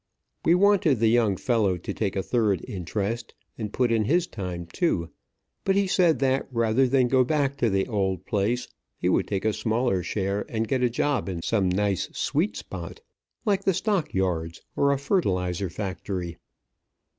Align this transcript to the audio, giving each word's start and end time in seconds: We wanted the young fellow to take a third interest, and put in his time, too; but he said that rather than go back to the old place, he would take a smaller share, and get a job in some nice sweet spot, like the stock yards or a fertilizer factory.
We 0.43 0.55
wanted 0.55 0.97
the 0.99 1.09
young 1.09 1.37
fellow 1.37 1.77
to 1.77 1.93
take 1.93 2.15
a 2.15 2.23
third 2.23 2.65
interest, 2.67 3.35
and 3.55 3.71
put 3.71 3.91
in 3.91 4.05
his 4.05 4.25
time, 4.25 4.65
too; 4.65 5.11
but 5.63 5.75
he 5.75 5.85
said 5.85 6.17
that 6.17 6.47
rather 6.49 6.87
than 6.87 7.07
go 7.07 7.23
back 7.23 7.55
to 7.57 7.69
the 7.69 7.85
old 7.87 8.25
place, 8.25 8.67
he 8.97 9.09
would 9.09 9.27
take 9.27 9.45
a 9.45 9.53
smaller 9.53 10.01
share, 10.01 10.43
and 10.49 10.67
get 10.67 10.81
a 10.81 10.89
job 10.89 11.29
in 11.29 11.43
some 11.43 11.69
nice 11.69 12.09
sweet 12.13 12.57
spot, 12.57 13.01
like 13.45 13.63
the 13.63 13.75
stock 13.75 14.11
yards 14.15 14.61
or 14.75 14.91
a 14.91 14.97
fertilizer 14.97 15.69
factory. 15.69 16.37